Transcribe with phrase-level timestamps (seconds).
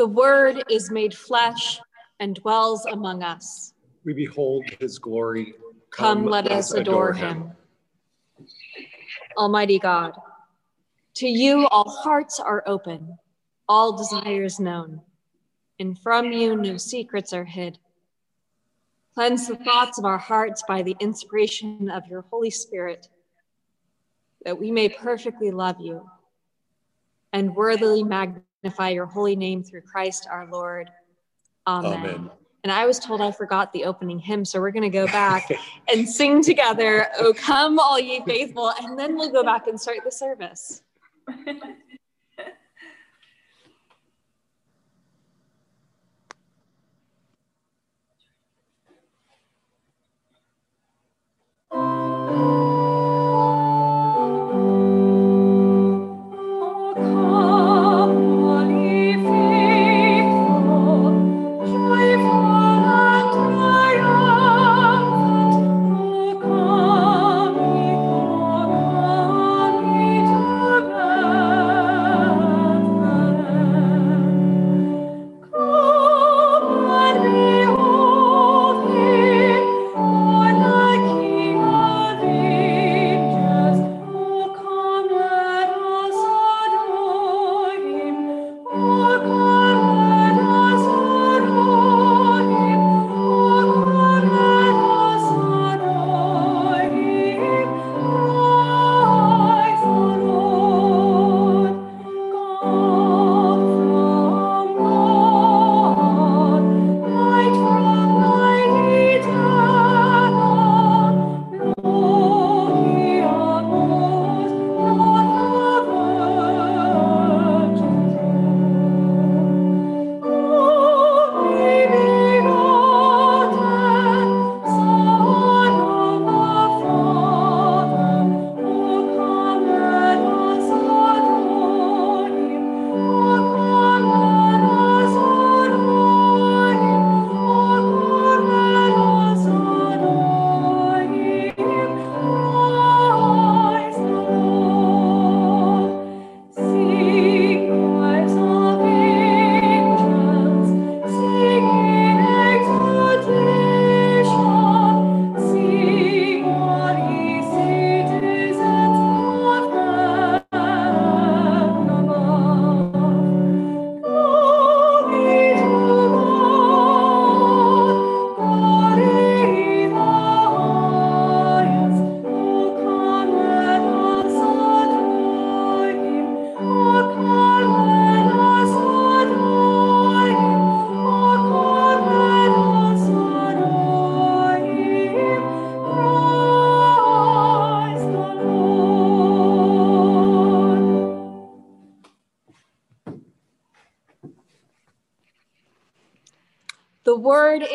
[0.00, 1.78] The Word is made flesh
[2.20, 3.74] and dwells among us.
[4.02, 5.52] We behold his glory.
[5.90, 7.52] Come, let us adore him.
[9.36, 10.14] Almighty God,
[11.16, 13.18] to you all hearts are open,
[13.68, 15.02] all desires known,
[15.78, 17.78] and from you no secrets are hid.
[19.12, 23.06] Cleanse the thoughts of our hearts by the inspiration of your Holy Spirit,
[24.46, 26.08] that we may perfectly love you
[27.34, 30.90] and worthily magnify your holy name through Christ our Lord.
[31.66, 31.92] Amen.
[31.92, 32.30] Amen.
[32.62, 35.48] And I was told I forgot the opening hymn, so we're going to go back
[35.92, 39.98] and sing together, Oh, come, all ye faithful, and then we'll go back and start
[40.04, 40.82] the service.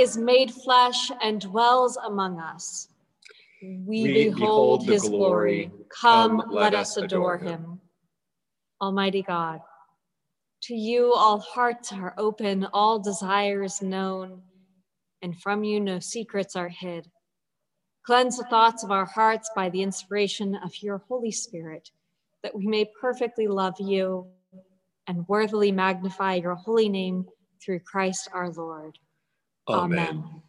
[0.06, 2.90] is made flesh and dwells among us.
[3.62, 5.72] We, we behold, behold his glory.
[6.00, 7.48] Come, Come let, let us adore him.
[7.48, 7.81] him.
[8.80, 9.62] Almighty God,
[10.63, 14.44] to you all hearts are open, all desires known,
[15.24, 17.10] and from you no secrets are hid.
[18.06, 21.90] Cleanse the thoughts of our hearts by the inspiration of your Holy Spirit,
[22.44, 24.28] that we may perfectly love you
[25.08, 27.25] and worthily magnify your holy name
[27.63, 29.00] through Christ our Lord.
[29.67, 30.00] Oh, Amen.
[30.00, 30.41] Amen.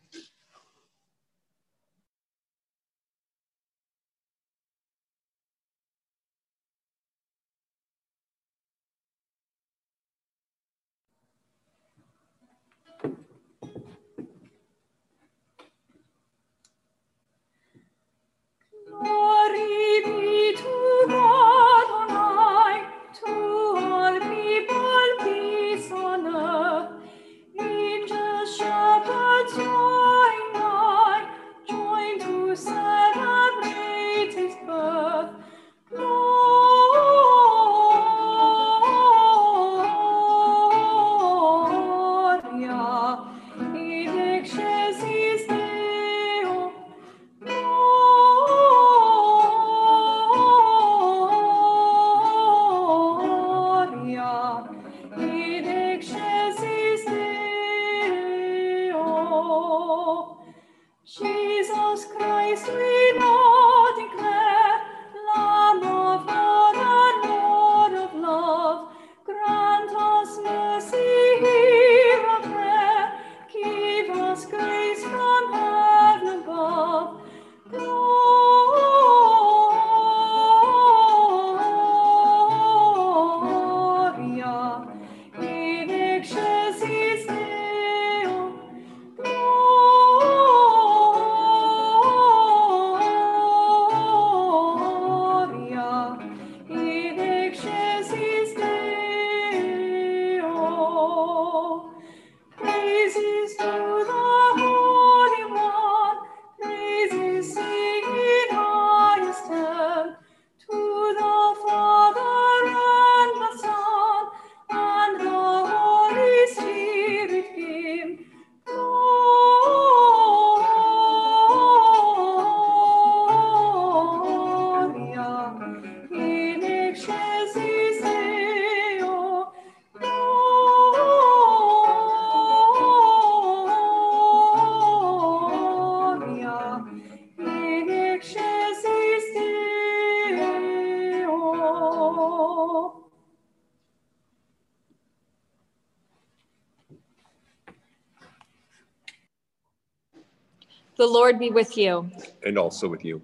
[151.07, 152.11] The Lord be with you.
[152.45, 153.23] and also with you.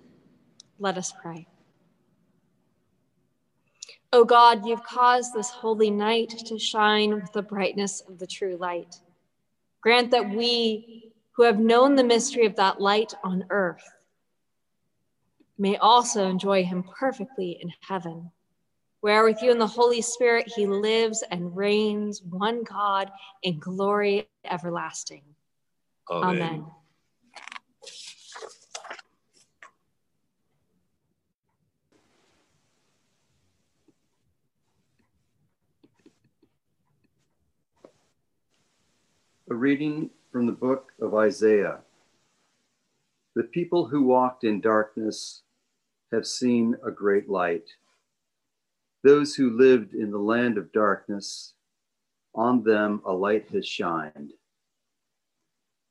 [0.78, 1.48] Let us pray.
[4.12, 8.56] O God, you've caused this holy night to shine with the brightness of the true
[8.56, 9.00] light.
[9.80, 13.82] Grant that we, who have known the mystery of that light on earth,
[15.58, 18.30] may also enjoy him perfectly in heaven,
[19.00, 23.10] where with you and the Holy Spirit he lives and reigns, one God,
[23.42, 25.24] in glory everlasting.
[26.12, 26.42] Amen.
[26.42, 26.66] Amen.
[39.52, 41.80] A reading from the book of Isaiah.
[43.34, 45.42] The people who walked in darkness
[46.10, 47.68] have seen a great light.
[49.04, 51.52] Those who lived in the land of darkness,
[52.34, 54.32] on them a light has shined.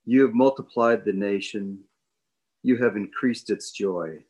[0.06, 1.84] You have multiplied the nation,
[2.63, 4.24] you have increased its joy.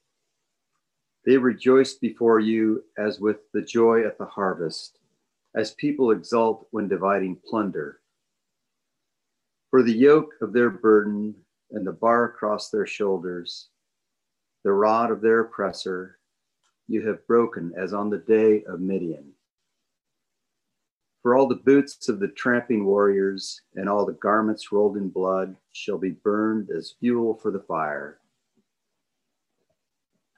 [1.26, 5.00] They rejoice before you as with the joy at the harvest,
[5.56, 8.01] as people exult when dividing plunder.
[9.72, 11.34] For the yoke of their burden
[11.72, 13.70] and the bar across their shoulders,
[14.66, 16.20] the rod of their oppressor,
[16.90, 19.32] you have broken as on the day of Midian.
[21.22, 25.56] For all the boots of the tramping warriors and all the garments rolled in blood
[25.72, 28.20] shall be burned as fuel for the fire.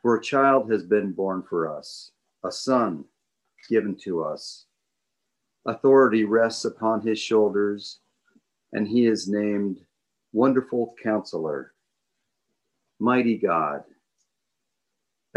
[0.03, 2.11] For a child has been born for us,
[2.43, 3.05] a son
[3.67, 4.65] given to us.
[5.65, 8.01] Authority rests upon his shoulders
[8.73, 9.79] and he is named
[10.33, 11.73] Wonderful Counselor,
[12.99, 13.83] Mighty God,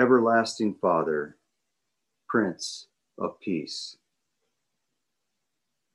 [0.01, 1.37] Everlasting Father,
[2.29, 2.89] Prince
[3.19, 3.99] of Peace.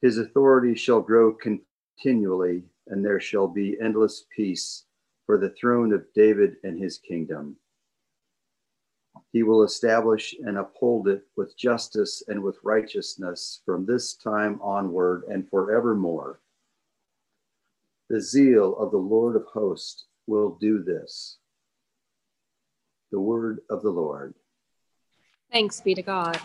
[0.02, 4.86] His authority shall grow continually, and there shall be endless peace
[5.26, 7.56] for the throne of David and his kingdom.
[9.34, 15.24] He will establish and uphold it with justice and with righteousness from this time onward
[15.30, 16.40] and forevermore.
[18.12, 21.38] The zeal of the Lord of hosts will do this.
[23.10, 24.34] The word of the Lord.
[25.50, 26.38] Thanks be to God.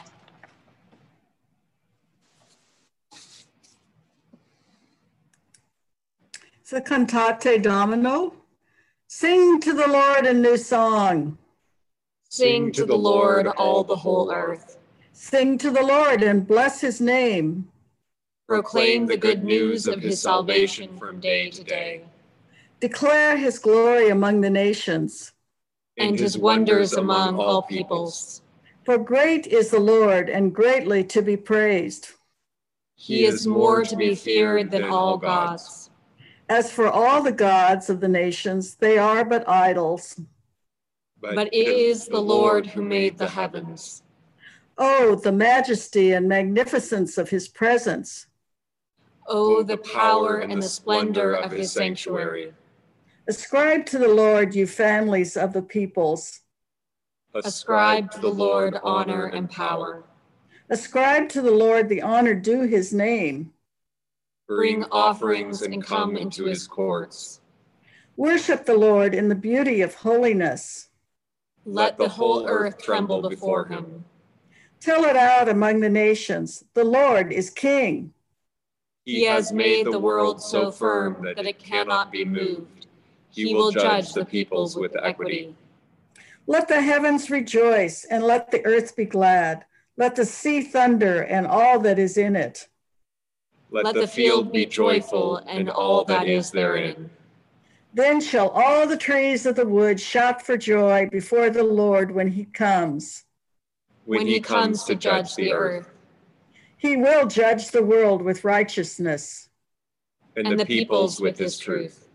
[6.61, 8.35] It's The cantate domino.
[9.09, 11.37] Sing to the Lord a new song.
[12.29, 14.79] Sing to the Lord, all the whole earth.
[15.13, 17.69] Sing to the Lord and bless his name.
[18.49, 22.05] Proclaim the good news of his salvation from day to day,
[22.79, 25.33] Declare his glory among the nations.
[25.99, 28.43] and his wonders among all peoples.
[28.85, 32.11] For great is the Lord and greatly to be praised.
[32.95, 35.91] He is more to be feared than all gods.
[36.49, 40.21] As for all the gods of the nations, they are but idols.
[41.21, 44.03] But it is the Lord who made the heavens.
[44.79, 48.27] Oh, the majesty and magnificence of his presence.
[49.29, 52.53] Oh, the power and the splendor of his sanctuary.
[53.29, 56.41] Ascribe to the Lord, you families of the peoples.
[57.35, 60.05] Ascribe to the Lord honor and power.
[60.71, 63.53] Ascribe to the Lord the honor due his name.
[64.49, 67.41] Bring offerings and come into his courts.
[68.17, 70.89] Worship the Lord in the beauty of holiness.
[71.65, 74.05] Let the whole earth tremble before him.
[74.81, 78.13] Tell it out among the nations the Lord is king.
[79.07, 82.89] He has made the world so firm that it cannot be moved.
[83.31, 85.55] He will judge the peoples with equity.
[86.49, 89.65] Let the heavens rejoice and let the earth be glad.
[89.97, 92.67] Let the sea thunder and all that is in it.
[93.71, 97.09] Let the field be joyful and all that is therein.
[97.95, 102.29] Then shall all the trees of the wood shout for joy before the Lord when
[102.29, 103.25] he comes.
[104.05, 105.96] When he comes to judge the earth,
[106.87, 109.49] He will judge the world with righteousness.
[110.37, 112.09] and the peoples with his truth.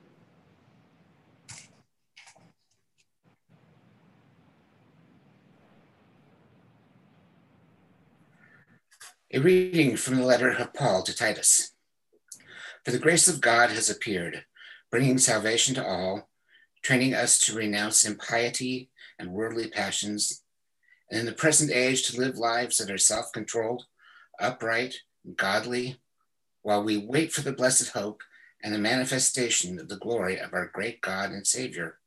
[9.34, 11.72] A reading from the letter of Paul to Titus.
[12.86, 14.46] For the grace of God has appeared,
[14.90, 16.30] bringing salvation to all,
[16.82, 20.44] training us to renounce impiety and worldly passions,
[21.10, 23.84] and in the present age to live lives that are self controlled,
[24.42, 24.96] upright,
[25.36, 25.98] godly,
[26.62, 28.22] while we wait for the blessed hope
[28.64, 31.98] and the manifestation of the glory of our great God and Savior,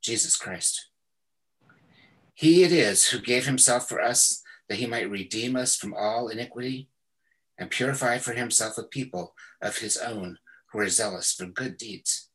[0.00, 0.88] Jesus Christ.
[2.34, 6.28] He it is who gave himself for us that he might redeem us from all
[6.28, 6.88] iniquity
[7.58, 10.38] and purify for himself a people of his own
[10.72, 12.30] who are zealous for good deeds.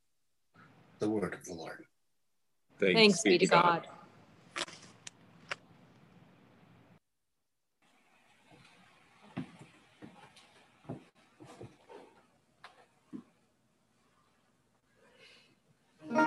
[1.00, 1.86] The word of the Lord.
[2.80, 3.64] Thanks, Thanks be to God.
[3.64, 3.88] God.
[16.18, 16.26] One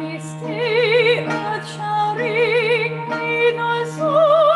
[0.00, 3.08] me stay, earth shall ring
[3.58, 4.47] a song.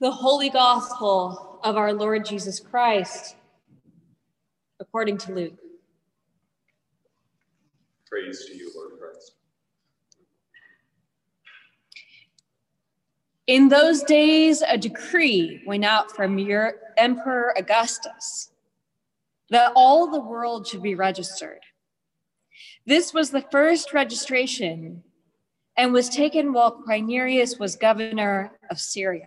[0.00, 3.36] The holy gospel of our Lord Jesus Christ,
[4.80, 5.58] according to Luke.
[8.06, 9.32] Praise to you, Lord Christ.
[13.46, 18.52] In those days, a decree went out from your Emperor Augustus
[19.50, 21.60] that all the world should be registered.
[22.86, 25.02] This was the first registration
[25.76, 29.26] and was taken while Quirinius was governor of Syria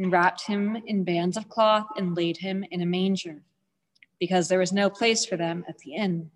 [0.00, 3.42] and wrapped him in bands of cloth and laid him in a manger,
[4.18, 6.30] because there was no place for them at the inn.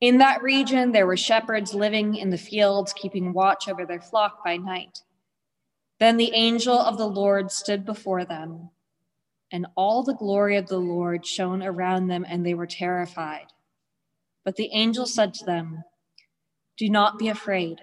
[0.00, 4.42] In that region, there were shepherds living in the fields, keeping watch over their flock
[4.42, 5.02] by night.
[5.98, 8.70] Then the angel of the Lord stood before them,
[9.52, 13.48] and all the glory of the Lord shone around them, and they were terrified.
[14.46, 15.84] But the angel said to them,
[16.78, 17.82] Do not be afraid.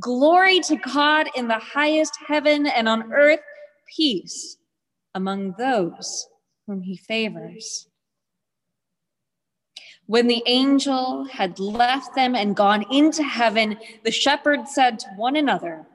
[0.00, 3.40] Glory to God in the highest heaven and on earth,
[3.94, 4.56] peace
[5.14, 6.26] among those
[6.66, 7.86] whom he favors.
[10.06, 15.36] When the angel had left them and gone into heaven, the shepherds said to one
[15.36, 15.86] another,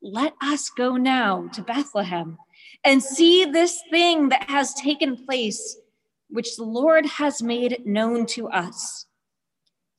[0.00, 2.38] Let us go now to Bethlehem
[2.84, 5.76] and see this thing that has taken place,
[6.30, 9.06] which the Lord has made known to us.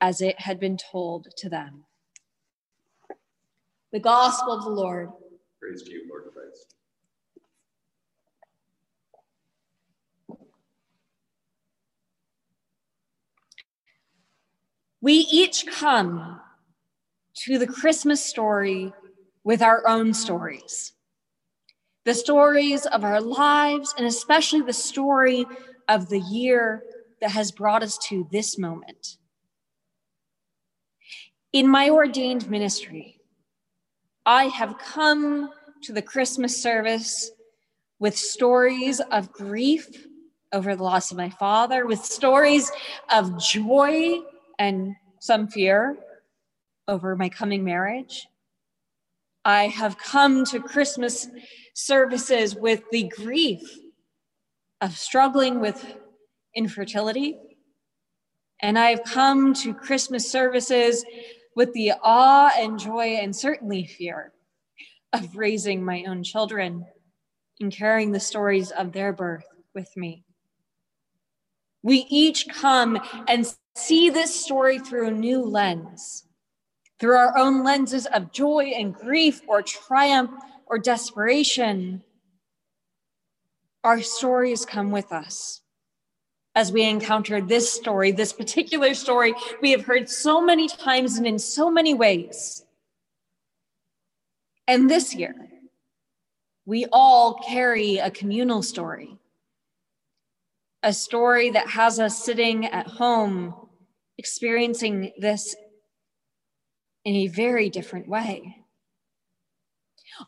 [0.00, 1.84] as it had been told to them.
[3.92, 5.10] The gospel of the Lord.
[5.60, 6.74] Praise to you, Lord Christ.
[15.00, 16.40] We each come
[17.44, 18.92] to the Christmas story
[19.44, 20.92] with our own stories.
[22.04, 25.46] The stories of our lives, and especially the story
[25.88, 26.82] of the year
[27.20, 29.18] that has brought us to this moment.
[31.56, 33.18] In my ordained ministry,
[34.26, 35.48] I have come
[35.84, 37.30] to the Christmas service
[37.98, 40.06] with stories of grief
[40.52, 42.70] over the loss of my father, with stories
[43.10, 44.18] of joy
[44.58, 45.96] and some fear,
[46.88, 48.28] over my coming marriage.
[49.46, 51.26] I have come to Christmas
[51.72, 53.62] services with the grief
[54.82, 55.96] of struggling with
[56.54, 57.38] infertility.
[58.60, 61.02] And I've come to Christmas services
[61.56, 64.32] with the awe and joy and certainly fear
[65.12, 66.84] of raising my own children
[67.58, 70.22] and carrying the stories of their birth with me.
[71.82, 76.26] We each come and see this story through a new lens,
[77.00, 80.32] through our own lenses of joy and grief or triumph
[80.66, 82.02] or desperation.
[83.82, 85.62] Our stories come with us
[86.56, 91.26] as we encounter this story, this particular story we have heard so many times and
[91.26, 92.64] in so many ways.
[94.66, 95.34] And this year,
[96.64, 99.18] we all carry a communal story,
[100.82, 103.54] a story that has us sitting at home
[104.18, 105.54] experiencing this
[107.04, 108.64] in a very different way.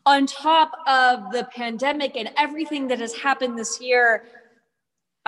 [0.05, 4.23] On top of the pandemic and everything that has happened this year,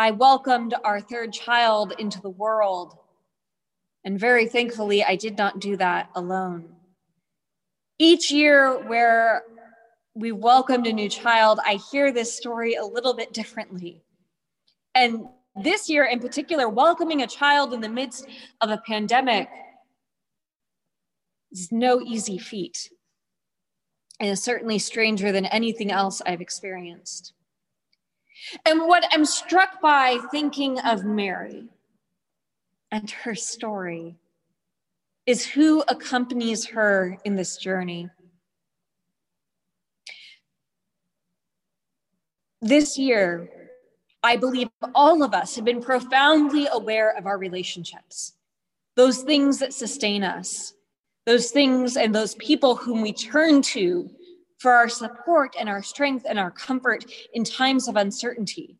[0.01, 2.97] I welcomed our third child into the world.
[4.03, 6.73] And very thankfully, I did not do that alone.
[7.99, 9.43] Each year, where
[10.15, 14.01] we welcomed a new child, I hear this story a little bit differently.
[14.95, 15.27] And
[15.61, 18.25] this year in particular, welcoming a child in the midst
[18.59, 19.49] of a pandemic
[21.51, 22.89] is no easy feat.
[24.19, 27.33] And is certainly stranger than anything else I've experienced.
[28.65, 31.65] And what I'm struck by thinking of Mary
[32.91, 34.15] and her story
[35.25, 38.09] is who accompanies her in this journey.
[42.61, 43.49] This year,
[44.23, 48.33] I believe all of us have been profoundly aware of our relationships,
[48.95, 50.73] those things that sustain us,
[51.25, 54.09] those things and those people whom we turn to
[54.61, 58.77] for our support and our strength and our comfort in times of uncertainty.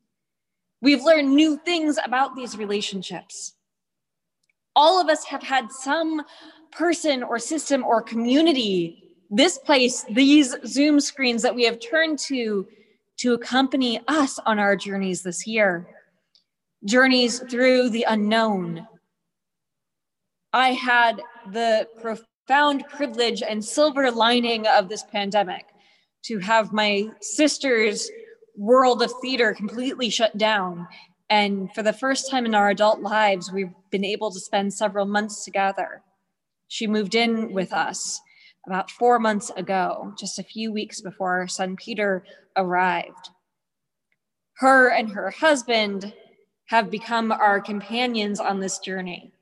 [0.80, 3.54] We've learned new things about these relationships.
[4.76, 6.22] All of us have had some
[6.72, 12.68] person or system or community, this place, these Zoom screens that we have turned to
[13.18, 15.88] to accompany us on our journeys this year,
[16.86, 18.88] journeys through the unknown.
[20.54, 25.71] I had the profound privilege and silver lining of this pandemic
[26.24, 28.10] to have my sister's
[28.56, 30.88] world of theater completely shut down.
[31.30, 35.06] And for the first time in our adult lives, we've been able to spend several
[35.06, 36.04] months together.
[36.68, 38.20] She moved in with us
[38.68, 42.24] about four months ago, just a few weeks before our son Peter
[42.56, 43.30] arrived.
[44.58, 46.14] Her and her husband
[46.68, 49.34] have become our companions on this journey,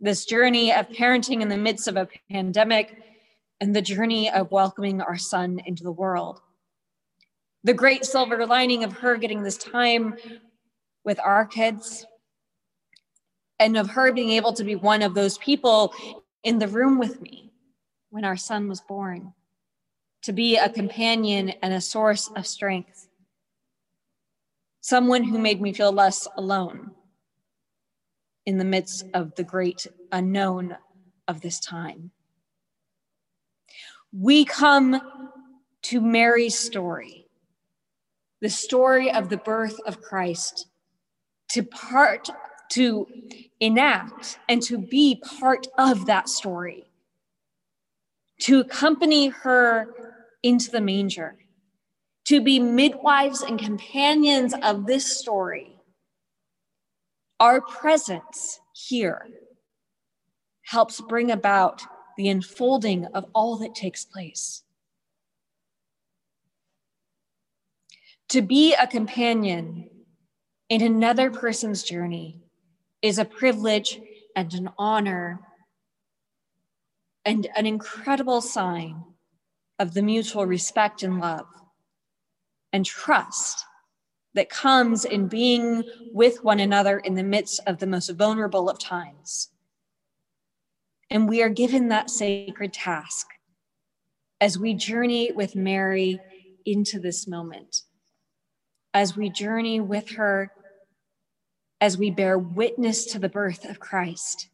[0.00, 3.05] this journey of parenting in the midst of a pandemic
[3.60, 6.40] and the journey of welcoming our son into the world.
[7.64, 10.16] The great silver lining of her getting this time
[11.04, 12.06] with our kids
[13.58, 15.94] and of her being able to be one of those people
[16.44, 17.52] in the room with me
[18.10, 19.32] when our son was born,
[20.22, 23.08] to be a companion and a source of strength,
[24.80, 26.92] someone who made me feel less alone
[28.44, 30.76] in the midst of the great unknown
[31.26, 32.12] of this time.
[34.18, 35.00] We come
[35.82, 37.26] to Mary's story,
[38.40, 40.68] the story of the birth of Christ,
[41.50, 42.30] to part,
[42.70, 43.06] to
[43.60, 46.86] enact, and to be part of that story
[48.40, 49.88] to accompany her
[50.42, 51.36] into the manger,
[52.24, 55.76] to be midwives and companions of this story.
[57.40, 59.26] Our presence here
[60.62, 61.82] helps bring about
[62.16, 64.62] the unfolding of all that takes place.
[68.30, 69.88] To be a companion
[70.68, 72.42] in another person's journey
[73.02, 74.00] is a privilege
[74.34, 75.40] and an honor
[77.24, 79.02] and an incredible sign
[79.78, 81.46] of the mutual respect and love
[82.72, 83.64] and trust
[84.34, 88.78] that comes in being with one another in the midst of the most vulnerable of
[88.78, 89.48] times.
[91.10, 93.28] And we are given that sacred task
[94.40, 96.20] as we journey with Mary
[96.64, 97.82] into this moment,
[98.92, 100.52] as we journey with her,
[101.80, 104.48] as we bear witness to the birth of Christ,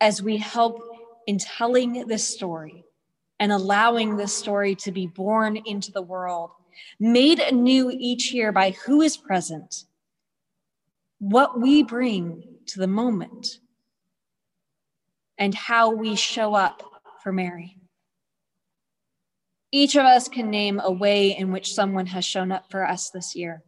[0.00, 0.80] as we help
[1.26, 2.84] in telling this story
[3.40, 6.50] and allowing this story to be born into the world,
[7.00, 9.84] made anew each year by who is present,
[11.18, 13.58] what we bring to the moment.
[15.38, 16.82] And how we show up
[17.22, 17.76] for Mary.
[19.70, 23.10] Each of us can name a way in which someone has shown up for us
[23.10, 23.62] this year,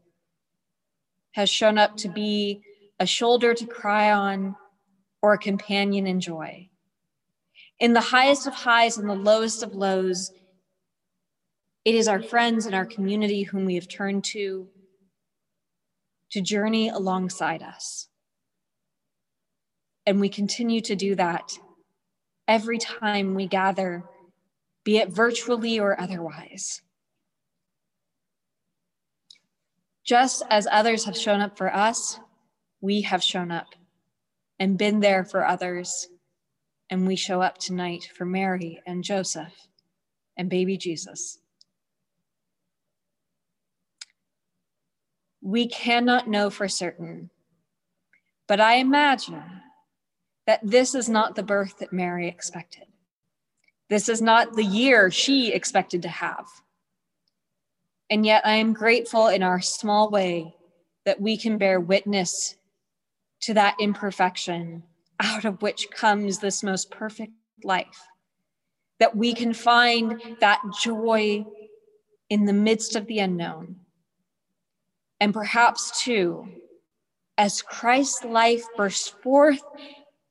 [1.33, 2.62] has shown up to be
[3.00, 4.55] a shoulder to cry on
[5.22, 6.68] or a companion in joy.
[7.81, 10.31] In the highest of highs and the lowest of lows,
[11.85, 14.68] it is our friends and our community whom we have turned to
[16.31, 18.09] to journey alongside us.
[20.06, 21.58] And we continue to do that
[22.46, 24.04] every time we gather,
[24.84, 26.82] be it virtually or otherwise.
[30.04, 32.20] Just as others have shown up for us,
[32.82, 33.74] we have shown up
[34.58, 36.08] and been there for others.
[36.90, 39.68] And we show up tonight for Mary and Joseph
[40.36, 41.38] and baby Jesus.
[45.40, 47.30] We cannot know for certain,
[48.46, 49.42] but I imagine
[50.46, 52.85] that this is not the birth that Mary expected.
[53.88, 56.46] This is not the year she expected to have.
[58.11, 60.54] And yet, I am grateful in our small way
[61.04, 62.57] that we can bear witness
[63.42, 64.83] to that imperfection
[65.20, 68.02] out of which comes this most perfect life.
[69.00, 71.44] That we can find that joy
[72.30, 73.76] in the midst of the unknown.
[75.20, 76.48] And perhaps, too,
[77.37, 79.62] as Christ's life bursts forth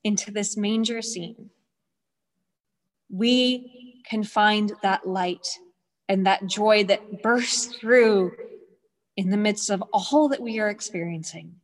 [0.03, 1.49] into this manger scene,
[3.09, 5.47] we can find that light
[6.09, 8.31] and that joy that bursts through
[9.15, 11.55] in the midst of all that we are experiencing.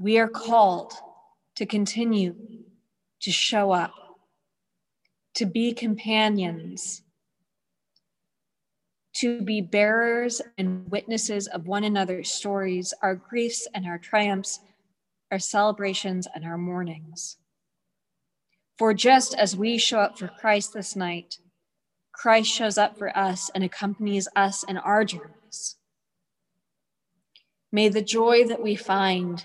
[0.00, 0.92] We are called
[1.56, 2.36] to continue
[3.20, 3.92] to show up,
[5.34, 7.02] to be companions,
[9.18, 14.60] to be bearers and witnesses of one another's stories, our griefs and our triumphs,
[15.32, 17.36] our celebrations and our mournings.
[18.78, 21.38] For just as we show up for Christ this night,
[22.12, 25.76] Christ shows up for us and accompanies us in our journeys.
[27.72, 29.44] May the joy that we find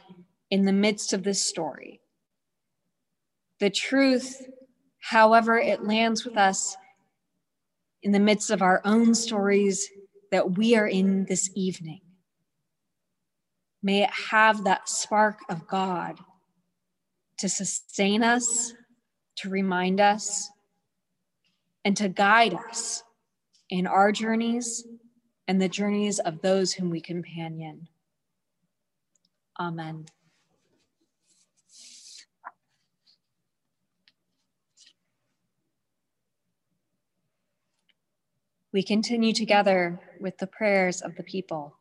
[0.51, 1.99] in the midst of this story,
[3.59, 4.47] the truth,
[4.99, 6.77] however it lands with us
[8.03, 9.89] in the midst of our own stories
[10.31, 12.01] that we are in this evening,
[13.81, 16.19] may it have that spark of God
[17.37, 18.73] to sustain us
[19.37, 20.49] to remind us
[21.83, 23.03] and to guide us
[23.69, 24.85] in our journeys
[25.47, 27.87] and the journeys of those whom we companion.
[29.59, 30.05] Amen.
[38.73, 41.75] We continue together with the prayers of the people.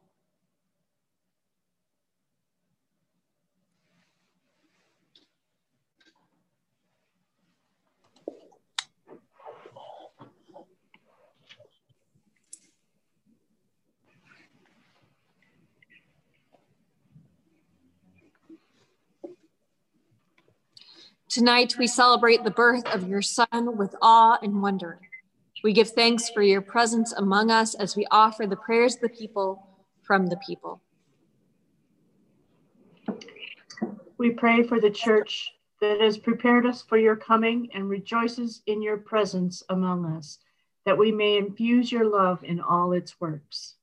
[21.30, 25.00] Tonight, we celebrate the birth of your Son with awe and wonder.
[25.62, 29.08] We give thanks for your presence among us as we offer the prayers of the
[29.08, 29.66] people
[30.02, 30.80] from the people.
[34.18, 38.82] We pray for the church that has prepared us for your coming and rejoices in
[38.82, 40.38] your presence among us,
[40.84, 43.74] that we may infuse your love in all its works.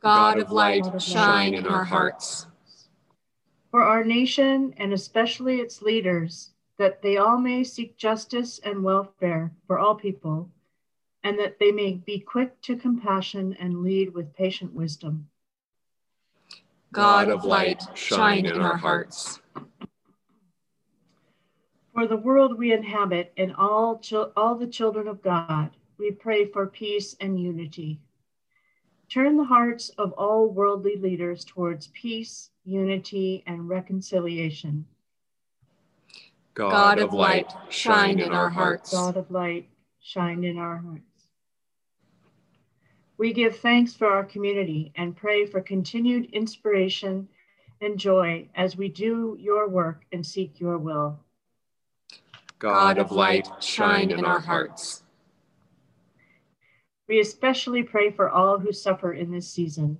[0.00, 2.46] God of light, shine in our hearts
[3.70, 9.52] for our nation and especially its leaders, that they all may seek justice and welfare
[9.66, 10.48] for all people,
[11.24, 15.28] and that they may be quick to compassion and lead with patient wisdom.
[16.92, 19.40] God of light, shine in our hearts.
[21.92, 24.00] For the world we inhabit and all,
[24.36, 28.00] all the children of God, we pray for peace and unity.
[29.10, 34.86] Turn the hearts of all worldly leaders towards peace, unity, and reconciliation.
[36.58, 38.90] God, God of light, shine in our hearts.
[38.90, 39.68] God of light,
[40.00, 41.28] shine in our hearts.
[43.16, 47.28] We give thanks for our community and pray for continued inspiration
[47.80, 51.20] and joy as we do your work and seek your will.
[52.58, 55.04] God of light, shine in our hearts.
[57.06, 59.96] We especially pray for all who suffer in this season.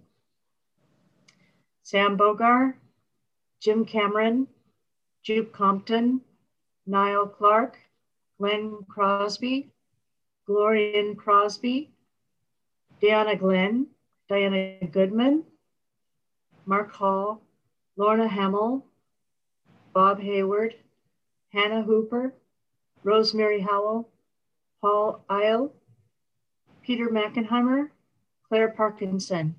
[1.85, 2.75] Sam Bogar,
[3.61, 4.49] Jim Cameron,
[5.23, 6.23] Jupe Compton,
[6.89, 7.79] Niall Clark,
[8.39, 9.71] Glenn Crosby,
[10.49, 11.91] Glorian Crosby,
[13.01, 13.87] Diana Glenn,
[14.29, 15.45] Diana Goodman,
[16.65, 17.43] Mark Hall,
[17.97, 18.87] Lorna Hamill,
[19.93, 20.75] Bob Hayward,
[21.53, 22.33] Hannah Hooper,
[23.05, 24.09] Rosemary Howell,
[24.81, 25.73] Paul Isle,
[26.83, 27.91] Peter Mackenheimer,
[28.49, 29.55] Claire Parkinson,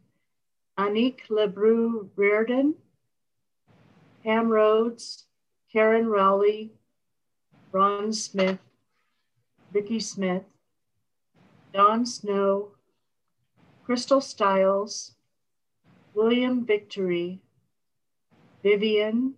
[0.79, 2.73] Anik Lebrou Reardon,
[4.23, 5.25] Pam Rhodes,
[5.71, 6.71] Karen Rowley,
[7.71, 8.59] Ron Smith,
[9.71, 10.43] Vicki Smith,
[11.71, 12.69] Don Snow,
[13.85, 15.13] Crystal Stiles,
[16.15, 17.41] William Victory,
[18.63, 19.35] Vivian,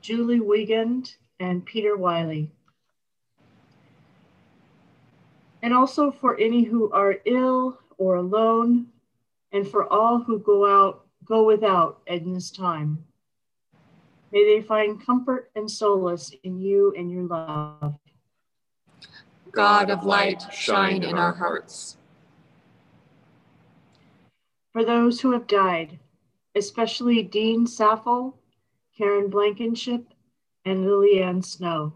[0.00, 2.50] Julie Wiegand, and Peter Wiley.
[5.62, 8.86] And also for any who are ill or alone,
[9.50, 13.04] and for all who go out, go without in this time.
[14.34, 17.94] May they find comfort and solace in you and your love.
[19.52, 21.98] God of light, shine in our hearts.
[24.72, 26.00] For those who have died,
[26.56, 28.36] especially Dean Saffel,
[28.98, 30.12] Karen Blankenship,
[30.64, 31.92] and Lillian Snow.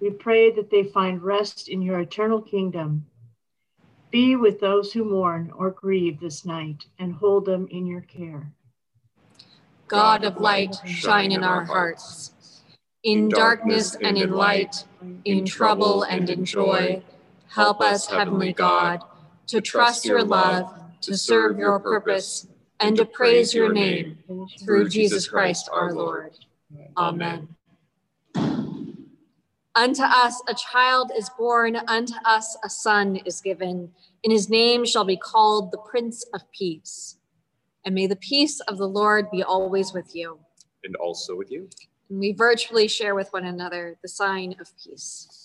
[0.00, 3.04] We pray that they find rest in your eternal kingdom.
[4.10, 8.54] Be with those who mourn or grieve this night and hold them in your care.
[9.88, 12.32] God of light, shine in our hearts.
[13.02, 14.84] In darkness and in light,
[15.24, 17.02] in trouble and in joy,
[17.48, 19.02] help us, Heavenly God,
[19.48, 22.48] to trust your love, to serve your purpose,
[22.80, 24.18] and to praise your name
[24.64, 26.32] through Jesus Christ our Lord.
[26.96, 27.48] Amen.
[29.76, 33.90] Unto us a child is born, unto us a son is given,
[34.22, 37.16] and his name shall be called the Prince of Peace.
[37.84, 40.38] And may the peace of the Lord be always with you.
[40.84, 41.68] And also with you.
[42.08, 45.43] And we virtually share with one another the sign of peace.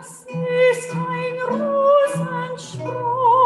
[0.00, 2.14] Ist ein Ros
[2.48, 3.39] entsprungen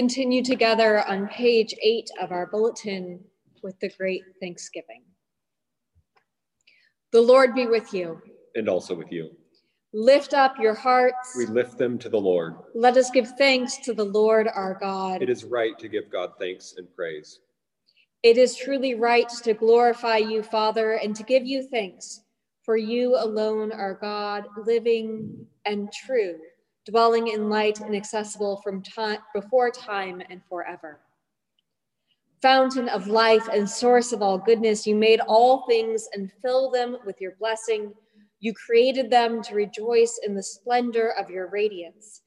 [0.00, 3.20] continue together on page eight of our bulletin
[3.62, 5.02] with the great Thanksgiving.
[7.12, 8.18] The Lord be with you.
[8.54, 9.28] And also with you.
[9.92, 11.34] Lift up your hearts.
[11.36, 12.54] We lift them to the Lord.
[12.74, 15.20] Let us give thanks to the Lord our God.
[15.20, 17.40] It is right to give God thanks and praise.
[18.22, 22.22] It is truly right to glorify you, Father, and to give you thanks,
[22.62, 26.38] for you alone are God, living and true,
[26.86, 31.00] dwelling in light and accessible from time before time and forever.
[32.42, 36.96] Fountain of life and source of all goodness, you made all things and fill them
[37.04, 37.92] with your blessing.
[38.40, 42.22] You created them to rejoice in the splendor of your radiance.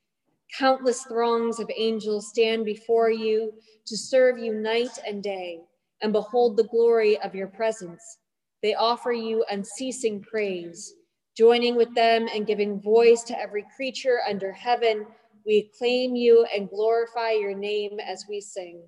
[0.56, 3.54] Countless throngs of angels stand before you
[3.88, 5.62] to serve you night and day
[6.04, 8.20] and behold the glory of your presence.
[8.62, 10.94] They offer you unceasing praise.
[11.36, 15.08] Joining with them and giving voice to every creature under heaven,
[15.46, 18.84] we acclaim you and glorify your name as we sing.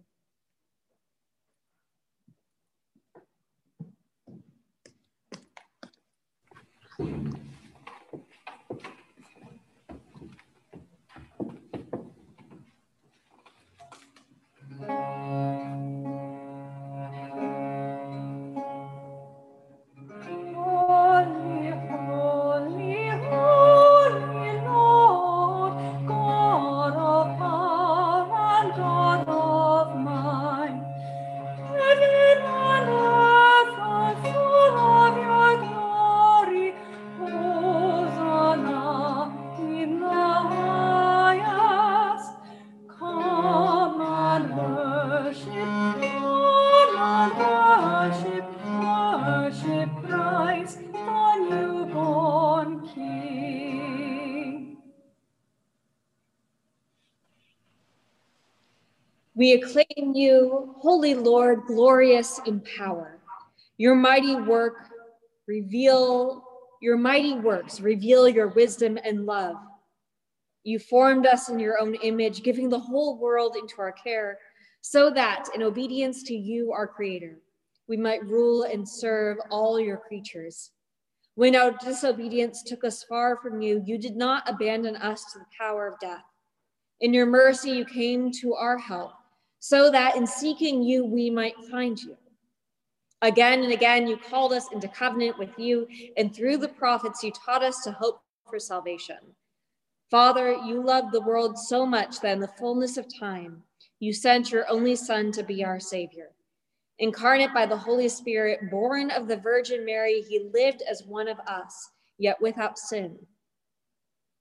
[59.46, 63.20] We acclaim you, Holy Lord, glorious in power.
[63.78, 64.74] Your mighty work
[65.48, 66.43] reveal,
[66.82, 69.58] your mighty works reveal your wisdom and love.
[70.64, 74.39] You formed us in your own image, giving the whole world into our care,
[74.82, 77.38] so that in obedience to you, our creator,
[77.88, 80.72] we might rule and serve all your creatures.
[81.36, 85.46] When our disobedience took us far from you, you did not abandon us to the
[85.56, 86.24] power of death.
[87.02, 89.12] In your mercy, you came to our help,
[89.68, 92.16] so that in seeking you, we might find you.
[93.24, 95.88] Again and again, you called us into covenant with you,
[96.18, 99.18] and through the prophets, you taught us to hope for salvation.
[100.11, 103.63] Father, you loved the world so much that in the fullness of time,
[103.99, 106.30] you sent your only Son to be our Savior.
[106.99, 111.39] Incarnate by the Holy Spirit, born of the Virgin Mary, he lived as one of
[111.39, 111.89] us,
[112.20, 113.18] yet without sin.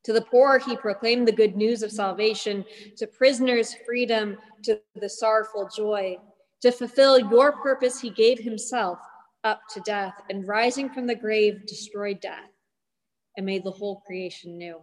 [0.04, 2.64] To the poor, he proclaimed the good news of salvation,
[2.96, 6.18] to prisoners, freedom, to the sorrowful, joy.
[6.62, 8.98] To fulfill your purpose, he gave himself
[9.44, 12.50] up to death, and rising from the grave, destroyed death
[13.36, 14.80] and made the whole creation new.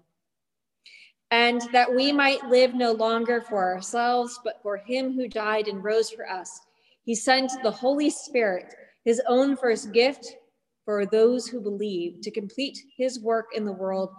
[1.32, 5.84] And that we might live no longer for ourselves, but for him who died and
[5.84, 6.60] rose for us,
[7.04, 8.74] he sent the Holy Spirit,
[9.06, 10.36] his own first gift
[10.84, 14.10] for those who believe, to complete his work in the world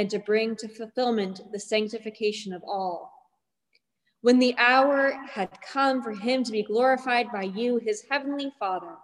[0.00, 3.12] and to bring to fulfillment the sanctification of all.
[4.22, 8.94] When the hour had come for him to be glorified by you, his heavenly Father,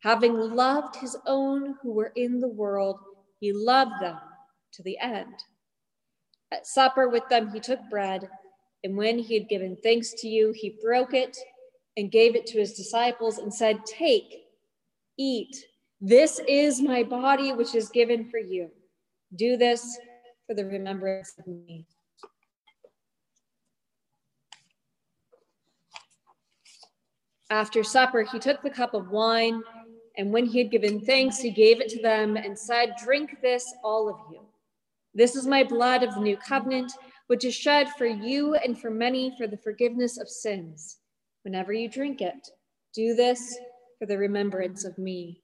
[0.00, 2.98] having loved his own who were in the world,
[3.40, 4.18] he loved them
[4.74, 5.32] to the end.
[6.52, 8.28] At supper with them, he took bread,
[8.84, 11.34] and when he had given thanks to you, he broke it
[11.96, 14.44] and gave it to his disciples and said, Take,
[15.16, 15.56] eat.
[15.98, 18.70] This is my body, which is given for you.
[19.34, 19.98] Do this
[20.46, 21.86] for the remembrance of me.
[27.50, 29.62] After supper, he took the cup of wine,
[30.16, 33.72] and when he had given thanks, he gave it to them and said, Drink this,
[33.84, 34.40] all of you.
[35.14, 36.92] This is my blood of the new covenant,
[37.28, 40.98] which is shed for you and for many for the forgiveness of sins.
[41.42, 42.50] Whenever you drink it,
[42.92, 43.56] do this
[43.98, 45.42] for the remembrance of me.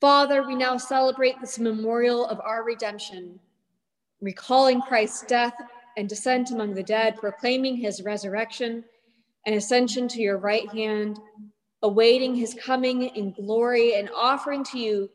[0.00, 3.38] Father, we now celebrate this memorial of our redemption,
[4.20, 5.54] recalling Christ's death
[5.96, 8.84] and descent among the dead, proclaiming his resurrection
[9.46, 11.18] and ascension to your right hand,
[11.82, 15.08] awaiting his coming in glory and offering to you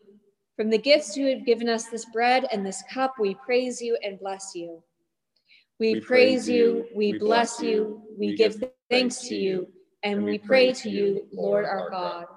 [0.62, 3.98] from the gifts you have given us this bread and this cup, we praise you
[4.04, 4.84] and bless you.
[5.80, 9.68] We, praise you, we bless you, we give thanks to you,
[10.04, 12.28] and we pray to you, Lord our God.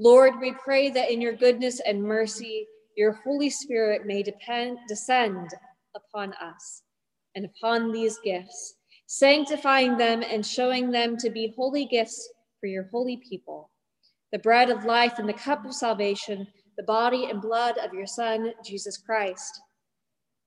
[0.00, 5.50] Lord, we pray that in your goodness and mercy, your Holy Spirit may depend, descend
[5.96, 6.82] upon us
[7.34, 8.76] and upon these gifts,
[9.06, 13.70] sanctifying them and showing them to be holy gifts for your holy people,
[14.30, 16.46] the bread of life and the cup of salvation,
[16.76, 19.60] the body and blood of your Son, Jesus Christ.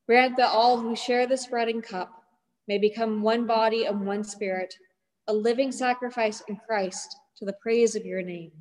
[0.08, 2.10] Grant that all who share this bread and cup
[2.70, 4.74] may become one body and one spirit,
[5.28, 8.52] a living sacrifice in Christ to the praise of your name.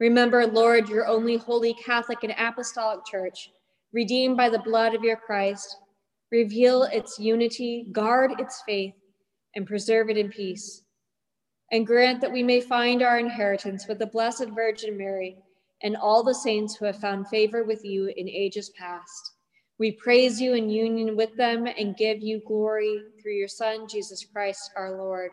[0.00, 3.50] Remember, Lord, your only holy Catholic and Apostolic Church,
[3.92, 5.76] redeemed by the blood of your Christ.
[6.30, 8.94] Reveal its unity, guard its faith,
[9.54, 10.82] and preserve it in peace.
[11.72, 15.36] And grant that we may find our inheritance with the Blessed Virgin Mary
[15.82, 19.32] and all the saints who have found favor with you in ages past.
[19.78, 24.24] We praise you in union with them and give you glory through your Son, Jesus
[24.24, 25.30] Christ our Lord.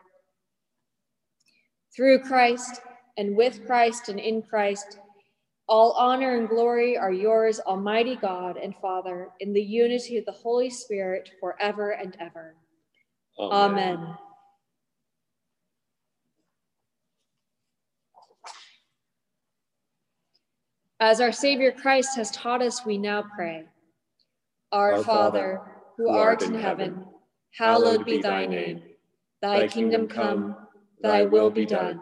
[1.95, 2.81] Through Christ,
[3.17, 4.99] and with Christ and in Christ.
[5.67, 10.31] All honor and glory are yours, Almighty God and Father, in the unity of the
[10.31, 12.55] Holy Spirit forever and ever.
[13.39, 13.97] Amen.
[13.97, 14.17] Amen.
[20.99, 23.65] As our Savior Christ has taught us, we now pray.
[24.71, 25.61] Our, our Father,
[25.97, 27.05] who art in heaven,
[27.57, 28.81] hallowed be thy name.
[29.41, 30.55] Thy kingdom come,
[31.01, 32.01] thy will be done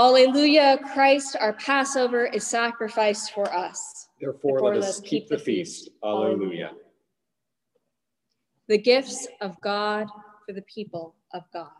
[0.00, 4.08] Alleluia, Christ, our Passover, is sacrificed for us.
[4.18, 5.90] Therefore, Therefore let us keep the feast.
[6.02, 6.70] Alleluia.
[8.66, 10.06] The gifts of God
[10.46, 11.79] for the people of God.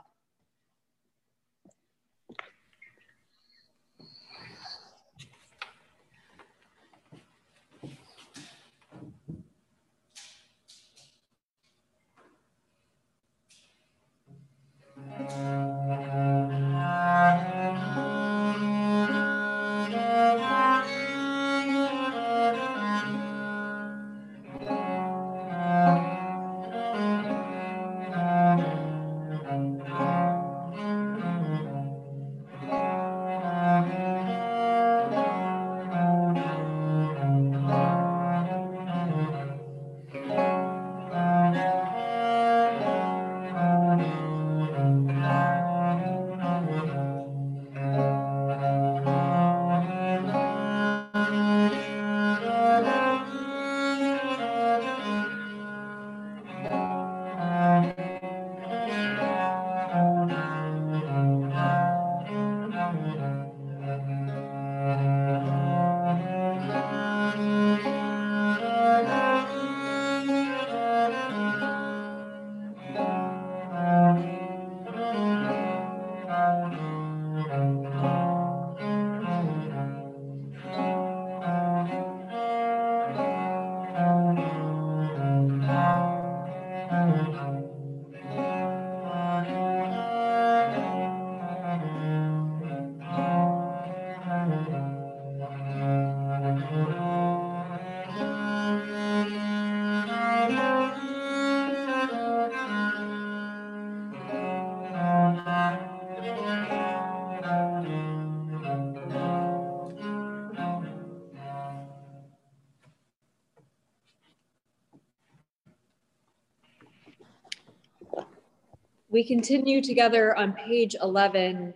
[119.13, 121.75] We continue together on page 11,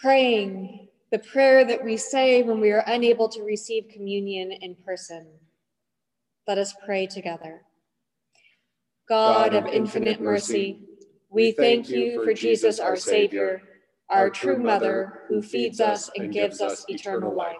[0.00, 5.26] praying the prayer that we say when we are unable to receive communion in person.
[6.46, 7.62] Let us pray together.
[9.08, 10.84] God, of infinite mercy,
[11.28, 13.60] we thank you for Jesus, our Savior,
[14.08, 17.56] our true mother, who feeds us and gives us eternal life.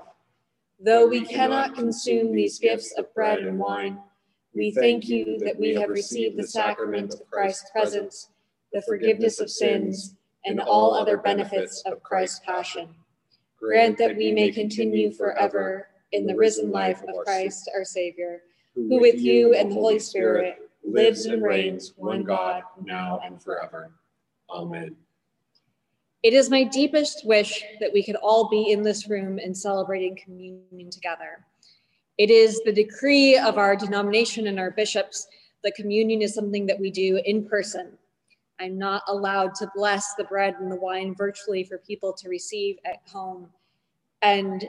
[0.79, 3.99] Though we cannot consume these gifts of bread and wine,
[4.55, 8.29] we thank you that we have received the sacrament of Christ's presence,
[8.73, 12.89] the forgiveness of sins, and all other benefits of Christ's passion.
[13.59, 18.43] Grant that we may continue forever in the risen life of Christ our Savior,
[18.75, 23.93] who with you and the Holy Spirit lives and reigns one God, now and forever.
[24.51, 24.97] Amen.
[26.23, 30.19] It is my deepest wish that we could all be in this room and celebrating
[30.23, 31.45] communion together.
[32.21, 35.27] It is the decree of our denomination and our bishops
[35.65, 37.97] that communion is something that we do in person.
[38.61, 42.77] I'm not allowed to bless the bread and the wine virtually for people to receive
[42.85, 43.49] at home.
[44.21, 44.67] And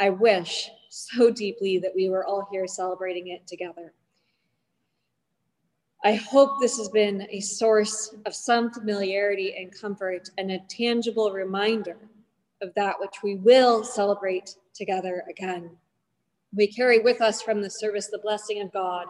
[0.00, 3.92] I wish so deeply that we were all here celebrating it together.
[6.02, 11.30] I hope this has been a source of some familiarity and comfort and a tangible
[11.30, 11.98] reminder
[12.62, 15.76] of that which we will celebrate together again.
[16.54, 19.06] We carry with us from the service the blessing of God,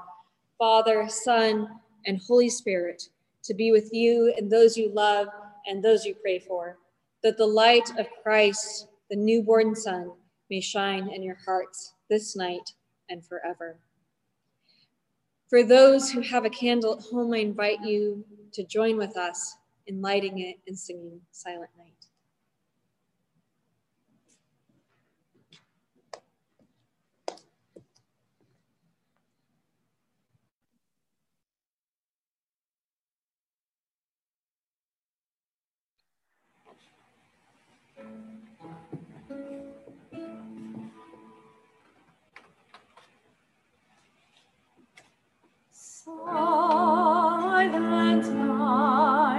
[0.59, 1.69] Father, Son,
[2.07, 3.03] and Holy Spirit
[3.45, 5.29] to be with you and those you love
[5.67, 6.79] and those you pray for,
[7.23, 10.13] that the light of Christ, the newborn Son,
[10.51, 12.73] may shine in your hearts this night
[13.09, 13.77] and forever.
[15.49, 19.57] For those who have a candle at home, I invite you to join with us
[19.87, 22.02] in lighting it and singing Silent Night.
[46.05, 47.75] Silent
[48.35, 49.32] night,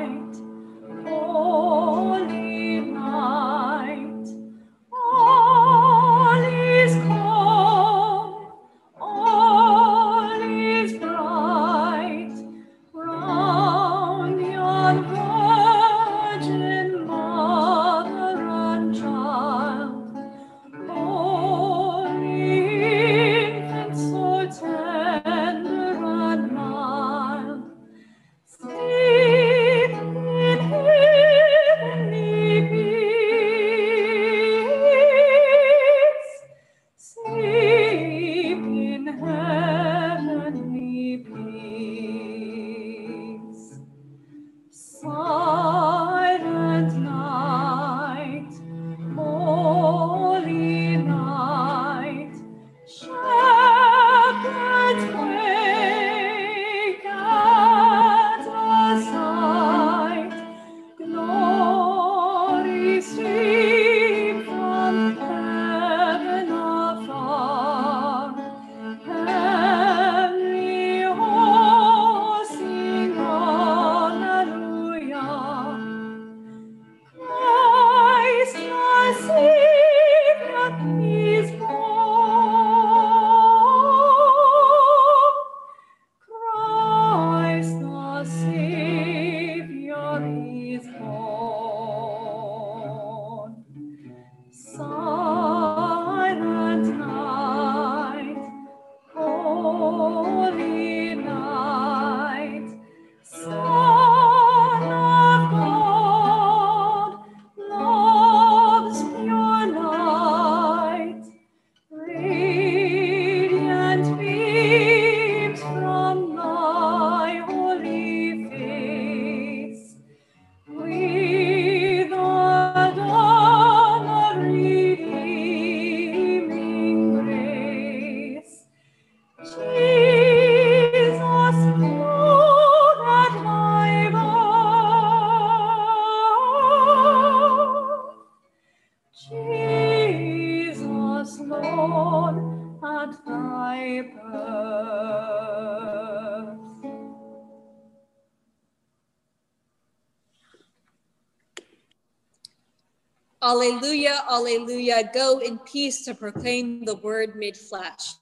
[153.43, 155.11] Alleluia, alleluia.
[155.13, 158.15] Go in peace to proclaim the word made flesh.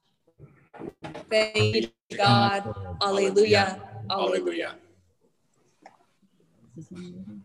[1.29, 2.73] Thank you, God.
[3.01, 4.75] Alleluia, alleluia.
[6.81, 7.40] Hallelujah.